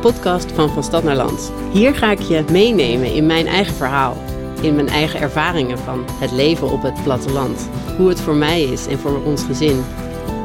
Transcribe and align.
podcast 0.00 0.52
van 0.52 0.70
Van 0.70 0.84
Stad 0.84 1.02
naar 1.02 1.16
Land. 1.16 1.52
Hier 1.72 1.94
ga 1.94 2.10
ik 2.10 2.20
je 2.20 2.44
meenemen 2.50 3.14
in 3.14 3.26
mijn 3.26 3.46
eigen 3.46 3.74
verhaal, 3.74 4.16
in 4.60 4.74
mijn 4.74 4.88
eigen 4.88 5.20
ervaringen 5.20 5.78
van 5.78 6.04
het 6.08 6.30
leven 6.30 6.70
op 6.70 6.82
het 6.82 7.02
platteland. 7.02 7.68
Hoe 7.96 8.08
het 8.08 8.20
voor 8.20 8.34
mij 8.34 8.62
is 8.62 8.86
en 8.86 8.98
voor 8.98 9.24
ons 9.24 9.42
gezin 9.42 9.84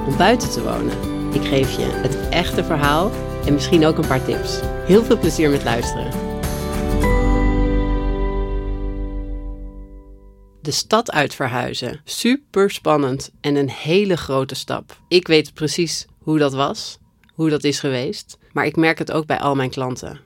om 0.07 0.17
buiten 0.17 0.49
te 0.49 0.63
wonen. 0.63 0.97
Ik 1.33 1.45
geef 1.45 1.77
je 1.77 1.85
het 1.85 2.29
echte 2.29 2.63
verhaal 2.63 3.11
en 3.45 3.53
misschien 3.53 3.85
ook 3.85 3.97
een 3.97 4.07
paar 4.07 4.25
tips. 4.25 4.59
Heel 4.63 5.03
veel 5.03 5.19
plezier 5.19 5.49
met 5.49 5.63
luisteren. 5.63 6.11
De 10.61 10.71
stad 10.71 11.11
uit 11.11 11.35
verhuizen. 11.35 12.01
Super 12.03 12.71
spannend 12.71 13.31
en 13.41 13.55
een 13.55 13.69
hele 13.69 14.17
grote 14.17 14.55
stap. 14.55 14.97
Ik 15.07 15.27
weet 15.27 15.53
precies 15.53 16.05
hoe 16.19 16.37
dat 16.37 16.53
was, 16.53 16.97
hoe 17.35 17.49
dat 17.49 17.63
is 17.63 17.79
geweest, 17.79 18.37
maar 18.51 18.65
ik 18.65 18.75
merk 18.75 18.97
het 18.97 19.11
ook 19.11 19.25
bij 19.25 19.39
al 19.39 19.55
mijn 19.55 19.69
klanten. 19.69 20.19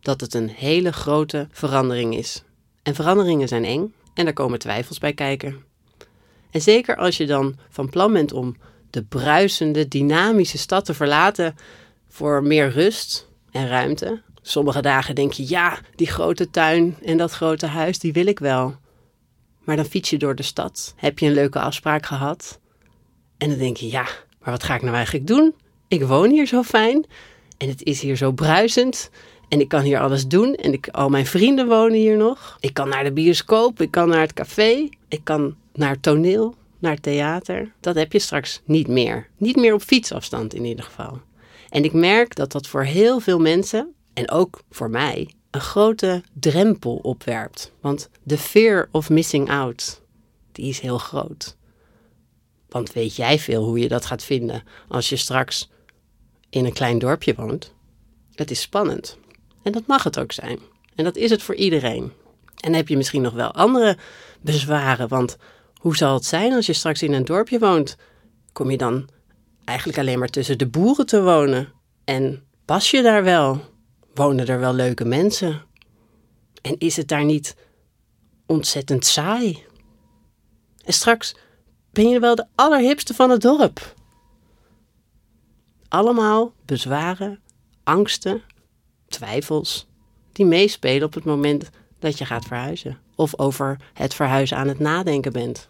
Dat 0.00 0.20
het 0.20 0.34
een 0.34 0.48
hele 0.48 0.92
grote 0.92 1.48
verandering 1.50 2.16
is. 2.16 2.42
En 2.82 2.94
veranderingen 2.94 3.48
zijn 3.48 3.64
eng 3.64 3.94
en 4.14 4.24
daar 4.24 4.34
komen 4.34 4.58
twijfels 4.58 4.98
bij 4.98 5.12
kijken. 5.12 5.64
En 6.50 6.60
zeker 6.60 6.96
als 6.96 7.16
je 7.16 7.26
dan 7.26 7.56
van 7.68 7.90
plan 7.90 8.12
bent 8.12 8.32
om 8.32 8.56
de 8.90 9.02
bruisende, 9.02 9.88
dynamische 9.88 10.58
stad 10.58 10.84
te 10.84 10.94
verlaten 10.94 11.54
voor 12.08 12.42
meer 12.42 12.70
rust 12.70 13.28
en 13.50 13.68
ruimte. 13.68 14.22
Sommige 14.42 14.82
dagen 14.82 15.14
denk 15.14 15.32
je, 15.32 15.48
ja, 15.48 15.78
die 15.94 16.06
grote 16.06 16.50
tuin 16.50 16.96
en 17.02 17.16
dat 17.16 17.32
grote 17.32 17.66
huis, 17.66 17.98
die 17.98 18.12
wil 18.12 18.26
ik 18.26 18.38
wel. 18.38 18.76
Maar 19.64 19.76
dan 19.76 19.84
fiets 19.84 20.10
je 20.10 20.18
door 20.18 20.34
de 20.34 20.42
stad, 20.42 20.94
heb 20.96 21.18
je 21.18 21.26
een 21.26 21.32
leuke 21.32 21.60
afspraak 21.60 22.06
gehad. 22.06 22.60
En 23.38 23.48
dan 23.48 23.58
denk 23.58 23.76
je, 23.76 23.90
ja, 23.90 24.06
maar 24.40 24.50
wat 24.50 24.62
ga 24.62 24.74
ik 24.74 24.82
nou 24.82 24.94
eigenlijk 24.94 25.26
doen? 25.26 25.54
Ik 25.92 26.02
woon 26.02 26.30
hier 26.30 26.46
zo 26.46 26.62
fijn 26.62 27.04
en 27.58 27.68
het 27.68 27.82
is 27.82 28.00
hier 28.00 28.16
zo 28.16 28.32
bruisend. 28.32 29.10
En 29.48 29.60
ik 29.60 29.68
kan 29.68 29.82
hier 29.82 30.00
alles 30.00 30.26
doen. 30.26 30.54
En 30.54 30.72
ik, 30.72 30.88
al 30.88 31.08
mijn 31.08 31.26
vrienden 31.26 31.68
wonen 31.68 31.98
hier 31.98 32.16
nog. 32.16 32.56
Ik 32.60 32.74
kan 32.74 32.88
naar 32.88 33.04
de 33.04 33.12
bioscoop, 33.12 33.80
ik 33.80 33.90
kan 33.90 34.08
naar 34.08 34.20
het 34.20 34.32
café, 34.32 34.88
ik 35.08 35.20
kan 35.24 35.56
naar 35.72 35.90
het 35.90 36.02
toneel, 36.02 36.54
naar 36.78 36.92
het 36.92 37.02
theater. 37.02 37.72
Dat 37.80 37.94
heb 37.94 38.12
je 38.12 38.18
straks 38.18 38.60
niet 38.64 38.88
meer. 38.88 39.28
Niet 39.36 39.56
meer 39.56 39.74
op 39.74 39.82
fietsafstand 39.82 40.54
in 40.54 40.64
ieder 40.64 40.84
geval. 40.84 41.20
En 41.68 41.84
ik 41.84 41.92
merk 41.92 42.34
dat 42.34 42.52
dat 42.52 42.66
voor 42.66 42.84
heel 42.84 43.20
veel 43.20 43.38
mensen, 43.38 43.94
en 44.14 44.30
ook 44.30 44.62
voor 44.70 44.90
mij, 44.90 45.30
een 45.50 45.60
grote 45.60 46.22
drempel 46.32 46.96
opwerpt. 46.96 47.72
Want 47.80 48.10
de 48.22 48.38
fear 48.38 48.88
of 48.90 49.10
missing 49.10 49.50
out, 49.50 50.02
die 50.52 50.68
is 50.68 50.80
heel 50.80 50.98
groot. 50.98 51.56
Want 52.68 52.92
weet 52.92 53.16
jij 53.16 53.38
veel 53.38 53.64
hoe 53.64 53.78
je 53.78 53.88
dat 53.88 54.06
gaat 54.06 54.24
vinden 54.24 54.62
als 54.88 55.08
je 55.08 55.16
straks 55.16 55.70
in 56.52 56.64
een 56.64 56.72
klein 56.72 56.98
dorpje 56.98 57.34
woont? 57.34 57.72
Het 58.34 58.50
is 58.50 58.60
spannend. 58.60 59.18
En 59.62 59.72
dat 59.72 59.86
mag 59.86 60.02
het 60.02 60.18
ook 60.18 60.32
zijn. 60.32 60.58
En 60.94 61.04
dat 61.04 61.16
is 61.16 61.30
het 61.30 61.42
voor 61.42 61.54
iedereen. 61.54 62.12
En 62.60 62.74
heb 62.74 62.88
je 62.88 62.96
misschien 62.96 63.22
nog 63.22 63.32
wel 63.32 63.52
andere 63.52 63.96
bezwaren. 64.40 65.08
Want 65.08 65.36
hoe 65.74 65.96
zal 65.96 66.14
het 66.14 66.24
zijn 66.24 66.52
als 66.52 66.66
je 66.66 66.72
straks 66.72 67.02
in 67.02 67.12
een 67.12 67.24
dorpje 67.24 67.58
woont? 67.58 67.96
Kom 68.52 68.70
je 68.70 68.76
dan 68.76 69.08
eigenlijk 69.64 69.98
alleen 69.98 70.18
maar 70.18 70.28
tussen 70.28 70.58
de 70.58 70.66
boeren 70.66 71.06
te 71.06 71.22
wonen? 71.22 71.72
En 72.04 72.44
pas 72.64 72.90
je 72.90 73.02
daar 73.02 73.24
wel? 73.24 73.60
Wonen 74.14 74.46
er 74.46 74.60
wel 74.60 74.74
leuke 74.74 75.04
mensen? 75.04 75.62
En 76.62 76.78
is 76.78 76.96
het 76.96 77.08
daar 77.08 77.24
niet 77.24 77.56
ontzettend 78.46 79.04
saai? 79.06 79.64
En 80.84 80.92
straks 80.92 81.36
ben 81.90 82.08
je 82.08 82.20
wel 82.20 82.34
de 82.34 82.46
allerhipste 82.54 83.14
van 83.14 83.30
het 83.30 83.40
dorp. 83.40 83.94
Allemaal 85.92 86.52
bezwaren, 86.64 87.40
angsten, 87.82 88.42
twijfels 89.08 89.86
die 90.32 90.46
meespelen 90.46 91.06
op 91.06 91.14
het 91.14 91.24
moment 91.24 91.70
dat 91.98 92.18
je 92.18 92.24
gaat 92.24 92.44
verhuizen 92.44 92.98
of 93.14 93.38
over 93.38 93.76
het 93.92 94.14
verhuizen 94.14 94.56
aan 94.56 94.68
het 94.68 94.78
nadenken 94.78 95.32
bent. 95.32 95.68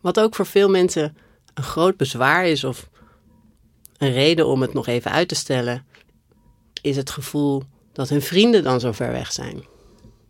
Wat 0.00 0.20
ook 0.20 0.34
voor 0.34 0.46
veel 0.46 0.68
mensen 0.68 1.16
een 1.54 1.62
groot 1.62 1.96
bezwaar 1.96 2.46
is 2.46 2.64
of 2.64 2.88
een 3.96 4.12
reden 4.12 4.46
om 4.46 4.60
het 4.60 4.72
nog 4.72 4.86
even 4.86 5.10
uit 5.10 5.28
te 5.28 5.34
stellen, 5.34 5.86
is 6.82 6.96
het 6.96 7.10
gevoel 7.10 7.62
dat 7.92 8.08
hun 8.08 8.22
vrienden 8.22 8.62
dan 8.62 8.80
zo 8.80 8.92
ver 8.92 9.12
weg 9.12 9.32
zijn. 9.32 9.64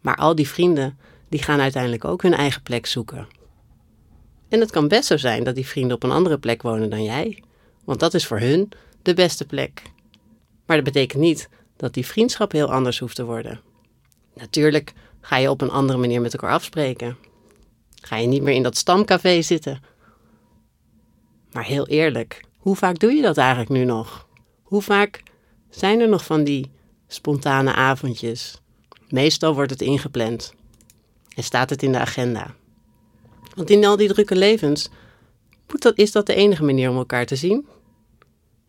Maar 0.00 0.16
al 0.16 0.34
die 0.34 0.48
vrienden 0.48 0.98
die 1.28 1.42
gaan 1.42 1.60
uiteindelijk 1.60 2.04
ook 2.04 2.22
hun 2.22 2.34
eigen 2.34 2.62
plek 2.62 2.86
zoeken. 2.86 3.28
En 4.48 4.60
het 4.60 4.70
kan 4.70 4.88
best 4.88 5.06
zo 5.06 5.16
zijn 5.16 5.44
dat 5.44 5.54
die 5.54 5.66
vrienden 5.66 5.96
op 5.96 6.02
een 6.02 6.10
andere 6.10 6.38
plek 6.38 6.62
wonen 6.62 6.90
dan 6.90 7.04
jij, 7.04 7.42
want 7.84 8.00
dat 8.00 8.14
is 8.14 8.26
voor 8.26 8.38
hun 8.38 8.72
de 9.02 9.14
beste 9.14 9.46
plek. 9.46 9.82
Maar 10.66 10.76
dat 10.76 10.84
betekent 10.84 11.22
niet 11.22 11.48
dat 11.76 11.94
die 11.94 12.06
vriendschap 12.06 12.52
heel 12.52 12.72
anders 12.72 12.98
hoeft 12.98 13.16
te 13.16 13.24
worden. 13.24 13.60
Natuurlijk 14.34 14.92
ga 15.20 15.36
je 15.36 15.50
op 15.50 15.60
een 15.60 15.70
andere 15.70 15.98
manier 15.98 16.20
met 16.20 16.32
elkaar 16.32 16.50
afspreken. 16.50 17.16
Ga 17.94 18.16
je 18.16 18.26
niet 18.26 18.42
meer 18.42 18.54
in 18.54 18.62
dat 18.62 18.76
stamcafé 18.76 19.42
zitten. 19.42 19.82
Maar 21.52 21.64
heel 21.64 21.86
eerlijk, 21.86 22.44
hoe 22.56 22.76
vaak 22.76 22.98
doe 22.98 23.12
je 23.12 23.22
dat 23.22 23.36
eigenlijk 23.36 23.70
nu 23.70 23.84
nog? 23.84 24.26
Hoe 24.62 24.82
vaak 24.82 25.22
zijn 25.70 26.00
er 26.00 26.08
nog 26.08 26.24
van 26.24 26.44
die 26.44 26.70
spontane 27.06 27.72
avondjes? 27.72 28.60
Meestal 29.08 29.54
wordt 29.54 29.70
het 29.70 29.80
ingepland 29.80 30.54
en 31.34 31.42
staat 31.42 31.70
het 31.70 31.82
in 31.82 31.92
de 31.92 31.98
agenda. 31.98 32.54
Want 33.54 33.70
in 33.70 33.84
al 33.84 33.96
die 33.96 34.08
drukke 34.08 34.36
levens 34.36 34.88
dat, 35.80 35.98
is 35.98 36.12
dat 36.12 36.26
de 36.26 36.34
enige 36.34 36.64
manier 36.64 36.90
om 36.90 36.96
elkaar 36.96 37.26
te 37.26 37.36
zien. 37.36 37.66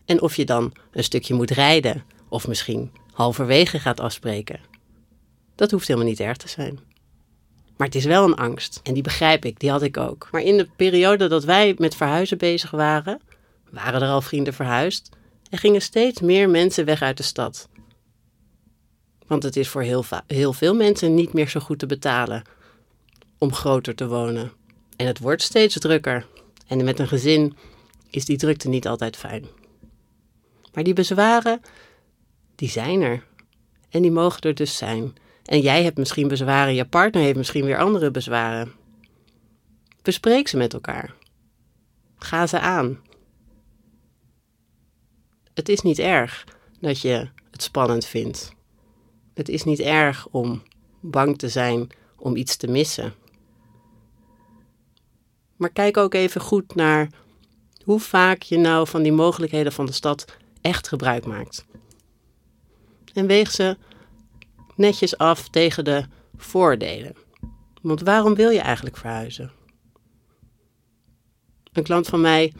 En 0.04 0.20
of 0.20 0.36
je 0.36 0.44
dan 0.44 0.72
een 0.92 1.04
stukje 1.04 1.34
moet 1.34 1.50
rijden 1.50 2.04
of 2.28 2.48
misschien 2.48 2.92
halverwege 3.12 3.78
gaat 3.78 4.00
afspreken, 4.00 4.60
dat 5.54 5.70
hoeft 5.70 5.86
helemaal 5.86 6.08
niet 6.08 6.20
erg 6.20 6.36
te 6.36 6.48
zijn. 6.48 6.78
Maar 7.76 7.86
het 7.86 7.96
is 7.96 8.04
wel 8.04 8.24
een 8.24 8.36
angst. 8.36 8.80
En 8.82 8.94
die 8.94 9.02
begrijp 9.02 9.44
ik, 9.44 9.60
die 9.60 9.70
had 9.70 9.82
ik 9.82 9.96
ook. 9.96 10.28
Maar 10.30 10.42
in 10.42 10.56
de 10.56 10.68
periode 10.76 11.28
dat 11.28 11.44
wij 11.44 11.74
met 11.78 11.94
verhuizen 11.94 12.38
bezig 12.38 12.70
waren, 12.70 13.20
waren 13.70 14.02
er 14.02 14.08
al 14.08 14.20
vrienden 14.20 14.54
verhuisd 14.54 15.10
en 15.50 15.58
gingen 15.58 15.82
steeds 15.82 16.20
meer 16.20 16.50
mensen 16.50 16.84
weg 16.84 17.02
uit 17.02 17.16
de 17.16 17.22
stad. 17.22 17.68
Want 19.26 19.42
het 19.42 19.56
is 19.56 19.68
voor 19.68 19.82
heel, 19.82 20.04
heel 20.26 20.52
veel 20.52 20.74
mensen 20.74 21.14
niet 21.14 21.32
meer 21.32 21.48
zo 21.48 21.60
goed 21.60 21.78
te 21.78 21.86
betalen 21.86 22.42
om 23.38 23.52
groter 23.52 23.94
te 23.94 24.06
wonen. 24.06 24.52
En 24.96 25.06
het 25.06 25.18
wordt 25.18 25.42
steeds 25.42 25.78
drukker. 25.78 26.26
En 26.66 26.84
met 26.84 26.98
een 26.98 27.08
gezin 27.08 27.56
is 28.10 28.24
die 28.24 28.36
drukte 28.36 28.68
niet 28.68 28.86
altijd 28.86 29.16
fijn. 29.16 29.46
Maar 30.72 30.84
die 30.84 30.94
bezwaren, 30.94 31.60
die 32.54 32.68
zijn 32.68 33.00
er. 33.00 33.26
En 33.90 34.02
die 34.02 34.10
mogen 34.10 34.40
er 34.40 34.54
dus 34.54 34.76
zijn. 34.76 35.14
En 35.44 35.60
jij 35.60 35.82
hebt 35.82 35.98
misschien 35.98 36.28
bezwaren, 36.28 36.74
je 36.74 36.84
partner 36.84 37.22
heeft 37.22 37.36
misschien 37.36 37.64
weer 37.64 37.78
andere 37.78 38.10
bezwaren. 38.10 38.72
Bespreek 40.02 40.48
ze 40.48 40.56
met 40.56 40.72
elkaar. 40.72 41.14
Ga 42.16 42.46
ze 42.46 42.58
aan. 42.58 43.00
Het 45.54 45.68
is 45.68 45.80
niet 45.80 45.98
erg 45.98 46.44
dat 46.80 47.00
je 47.00 47.28
het 47.50 47.62
spannend 47.62 48.04
vindt. 48.04 48.52
Het 49.34 49.48
is 49.48 49.64
niet 49.64 49.80
erg 49.80 50.28
om 50.30 50.62
bang 51.00 51.38
te 51.38 51.48
zijn 51.48 51.88
om 52.16 52.36
iets 52.36 52.56
te 52.56 52.66
missen. 52.66 53.14
Maar 55.56 55.70
kijk 55.70 55.96
ook 55.96 56.14
even 56.14 56.40
goed 56.40 56.74
naar 56.74 57.08
hoe 57.84 58.00
vaak 58.00 58.42
je 58.42 58.58
nou 58.58 58.86
van 58.86 59.02
die 59.02 59.12
mogelijkheden 59.12 59.72
van 59.72 59.86
de 59.86 59.92
stad 59.92 60.24
echt 60.60 60.88
gebruik 60.88 61.26
maakt. 61.26 61.64
En 63.12 63.26
weeg 63.26 63.50
ze 63.50 63.76
netjes 64.74 65.18
af 65.18 65.48
tegen 65.48 65.84
de 65.84 66.04
voordelen. 66.36 67.16
Want 67.82 68.00
waarom 68.00 68.34
wil 68.34 68.50
je 68.50 68.60
eigenlijk 68.60 68.96
verhuizen? 68.96 69.52
Een 71.72 71.82
klant 71.82 72.06
van 72.06 72.20
mij 72.20 72.52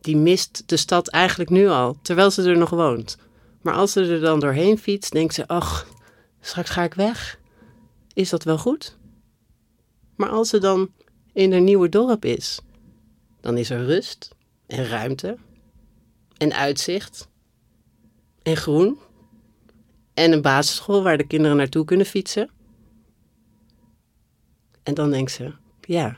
die 0.00 0.16
mist 0.16 0.62
de 0.66 0.76
stad 0.76 1.08
eigenlijk 1.08 1.50
nu 1.50 1.68
al, 1.68 1.98
terwijl 2.02 2.30
ze 2.30 2.42
er 2.42 2.58
nog 2.58 2.70
woont. 2.70 3.16
Maar 3.62 3.74
als 3.74 3.92
ze 3.92 4.00
er 4.00 4.20
dan 4.20 4.40
doorheen 4.40 4.78
fietst, 4.78 5.12
denkt 5.12 5.34
ze: 5.34 5.48
ach, 5.48 5.86
straks 6.40 6.70
ga 6.70 6.82
ik 6.82 6.94
weg. 6.94 7.38
Is 8.12 8.30
dat 8.30 8.44
wel 8.44 8.58
goed? 8.58 8.96
Maar 10.16 10.28
als 10.28 10.48
ze 10.48 10.58
dan 10.58 10.90
in 11.38 11.52
een 11.52 11.64
nieuwe 11.64 11.88
dorp 11.88 12.24
is, 12.24 12.60
dan 13.40 13.56
is 13.56 13.70
er 13.70 13.84
rust 13.84 14.34
en 14.66 14.86
ruimte 14.86 15.36
en 16.36 16.52
uitzicht 16.52 17.28
en 18.42 18.56
groen 18.56 18.98
en 20.14 20.32
een 20.32 20.42
basisschool 20.42 21.02
waar 21.02 21.16
de 21.16 21.26
kinderen 21.26 21.56
naartoe 21.56 21.84
kunnen 21.84 22.06
fietsen. 22.06 22.50
En 24.82 24.94
dan 24.94 25.10
denkt 25.10 25.30
ze: 25.30 25.52
ja, 25.80 26.16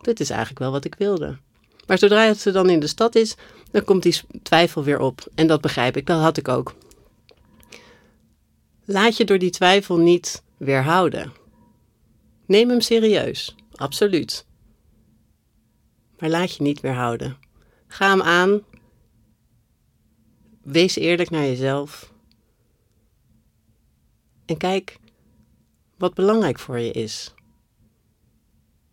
dit 0.00 0.20
is 0.20 0.30
eigenlijk 0.30 0.60
wel 0.60 0.70
wat 0.70 0.84
ik 0.84 0.94
wilde. 0.94 1.38
Maar 1.86 1.98
zodra 1.98 2.34
ze 2.34 2.50
dan 2.50 2.70
in 2.70 2.80
de 2.80 2.86
stad 2.86 3.14
is, 3.14 3.34
dan 3.70 3.84
komt 3.84 4.02
die 4.02 4.20
twijfel 4.42 4.84
weer 4.84 5.00
op. 5.00 5.26
En 5.34 5.46
dat 5.46 5.60
begrijp 5.60 5.96
ik, 5.96 6.06
dat 6.06 6.20
had 6.20 6.36
ik 6.36 6.48
ook. 6.48 6.74
Laat 8.84 9.16
je 9.16 9.24
door 9.24 9.38
die 9.38 9.50
twijfel 9.50 9.98
niet 9.98 10.42
weerhouden. 10.56 11.32
Neem 12.46 12.68
hem 12.68 12.80
serieus, 12.80 13.54
absoluut. 13.74 14.50
Maar 16.22 16.30
laat 16.30 16.56
je 16.56 16.62
niet 16.62 16.80
weerhouden. 16.80 17.36
Ga 17.86 18.10
hem 18.10 18.22
aan. 18.22 18.60
Wees 20.62 20.96
eerlijk 20.96 21.30
naar 21.30 21.42
jezelf. 21.42 22.12
En 24.44 24.56
kijk 24.56 24.98
wat 25.96 26.14
belangrijk 26.14 26.58
voor 26.58 26.78
je 26.78 26.92
is. 26.92 27.34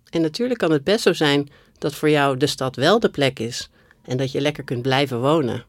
En 0.09 0.21
natuurlijk 0.21 0.59
kan 0.59 0.71
het 0.71 0.83
best 0.83 1.03
zo 1.03 1.13
zijn 1.13 1.49
dat 1.77 1.95
voor 1.95 2.09
jou 2.09 2.37
de 2.37 2.47
stad 2.47 2.75
wel 2.75 2.99
de 2.99 3.09
plek 3.09 3.39
is 3.39 3.69
en 4.01 4.17
dat 4.17 4.31
je 4.31 4.41
lekker 4.41 4.63
kunt 4.63 4.81
blijven 4.81 5.21
wonen. 5.21 5.65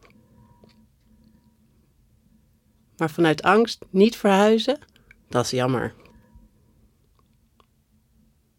Maar 2.97 3.09
vanuit 3.09 3.41
angst 3.41 3.85
niet 3.89 4.15
verhuizen, 4.15 4.79
dat 5.29 5.45
is 5.45 5.51
jammer. 5.51 5.93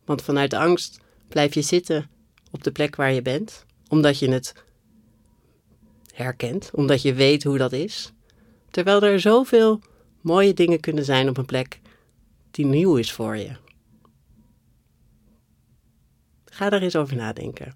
Want 0.05 0.23
vanuit 0.23 0.55
angst 0.55 1.01
blijf 1.29 1.55
je 1.55 1.63
zitten 1.63 2.11
op 2.53 2.65
de 2.65 2.73
plek 2.73 2.97
waar 2.97 3.13
je 3.13 3.23
bent, 3.23 3.65
omdat 3.89 4.19
je 4.19 4.31
het 4.31 4.55
herkent, 6.13 6.71
omdat 6.75 7.03
je 7.03 7.15
weet 7.15 7.43
hoe 7.43 7.59
dat 7.59 7.73
is. 7.73 8.13
Terwijl 8.71 9.03
er 9.03 9.21
zoveel 9.21 9.81
mooie 10.21 10.55
dingen 10.55 10.81
kunnen 10.81 11.05
zijn 11.05 11.29
op 11.29 11.37
een 11.37 11.47
plek 11.47 11.81
die 12.51 12.67
nieuw 12.67 12.97
is 12.97 13.13
voor 13.13 13.37
je. 13.37 13.57
Ga 16.45 16.69
daar 16.69 16.83
eens 16.83 16.97
over 16.97 17.17
nadenken. 17.17 17.75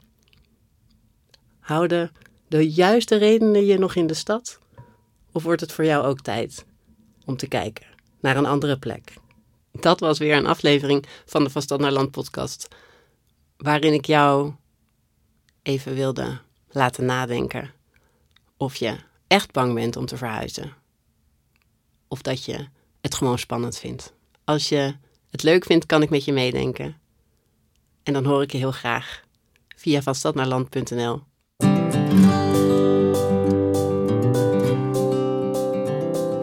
Houden 1.58 2.12
de 2.48 2.70
juiste 2.70 3.16
redenen 3.16 3.64
je 3.64 3.78
nog 3.78 3.94
in 3.94 4.06
de 4.06 4.14
stad? 4.14 4.58
Of 5.32 5.42
wordt 5.42 5.60
het 5.60 5.72
voor 5.72 5.84
jou 5.84 6.06
ook 6.06 6.20
tijd 6.20 6.64
om 7.24 7.36
te 7.36 7.48
kijken 7.48 7.86
naar 8.20 8.36
een 8.36 8.46
andere 8.46 8.78
plek? 8.78 9.12
Dat 9.72 10.00
was 10.00 10.18
weer 10.18 10.36
een 10.36 10.46
aflevering 10.46 11.06
van 11.24 11.44
de 11.44 11.50
Van 11.50 11.62
Stad 11.62 11.80
naar 11.80 11.92
Land 11.92 12.10
podcast, 12.10 12.68
waarin 13.56 13.92
ik 13.92 14.04
jou 14.04 14.52
even 15.66 15.94
wilde 15.94 16.38
laten 16.68 17.04
nadenken 17.04 17.70
of 18.56 18.76
je 18.76 18.96
echt 19.26 19.52
bang 19.52 19.74
bent 19.74 19.96
om 19.96 20.06
te 20.06 20.16
verhuizen. 20.16 20.72
Of 22.08 22.22
dat 22.22 22.44
je 22.44 22.66
het 23.00 23.14
gewoon 23.14 23.38
spannend 23.38 23.78
vindt. 23.78 24.12
Als 24.44 24.68
je 24.68 24.94
het 25.30 25.42
leuk 25.42 25.64
vindt, 25.64 25.86
kan 25.86 26.02
ik 26.02 26.10
met 26.10 26.24
je 26.24 26.32
meedenken. 26.32 26.96
En 28.02 28.12
dan 28.12 28.24
hoor 28.24 28.42
ik 28.42 28.52
je 28.52 28.58
heel 28.58 28.72
graag 28.72 29.24
via 29.76 30.02
vanstadnaarland.nl. 30.02 31.22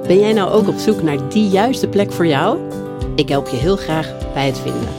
Ben 0.08 0.20
jij 0.20 0.34
nou 0.34 0.52
ook 0.52 0.68
op 0.68 0.78
zoek 0.78 1.02
naar 1.02 1.30
die 1.30 1.50
juiste 1.50 1.88
plek 1.88 2.12
voor 2.12 2.28
jou? 2.28 2.60
Ik 3.16 3.30
help 3.30 3.48
je 3.48 3.58
heel 3.58 3.78
graag 3.78 4.34
bij 4.34 4.46
het 4.46 4.60
vinden. 4.60 4.90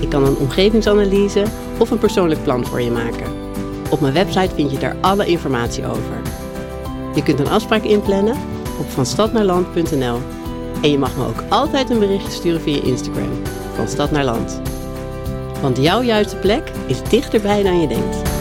Ik 0.00 0.08
kan 0.08 0.24
een 0.24 0.36
omgevingsanalyse 0.36 1.46
of 1.78 1.90
een 1.90 1.98
persoonlijk 1.98 2.42
plan 2.42 2.66
voor 2.66 2.80
je 2.80 2.90
maken. 2.90 3.35
Op 3.90 4.00
mijn 4.00 4.12
website 4.12 4.54
vind 4.54 4.70
je 4.70 4.78
daar 4.78 4.96
alle 5.00 5.26
informatie 5.26 5.86
over. 5.86 6.22
Je 7.14 7.22
kunt 7.22 7.40
een 7.40 7.48
afspraak 7.48 7.82
inplannen 7.82 8.36
op 8.78 8.90
vanstadnaarland.nl 8.90 10.18
en 10.82 10.90
je 10.90 10.98
mag 10.98 11.16
me 11.16 11.26
ook 11.26 11.44
altijd 11.48 11.90
een 11.90 11.98
berichtje 11.98 12.30
sturen 12.30 12.60
via 12.60 12.82
Instagram, 12.82 13.30
van 13.74 13.88
stad 13.88 14.10
naar 14.10 14.24
land. 14.24 14.60
Want 15.60 15.76
jouw 15.76 16.02
juiste 16.02 16.36
plek 16.36 16.70
is 16.86 17.02
dichterbij 17.02 17.62
dan 17.62 17.80
je 17.80 17.88
denkt. 17.88 18.35